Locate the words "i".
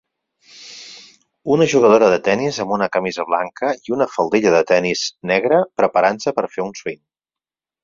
3.91-3.95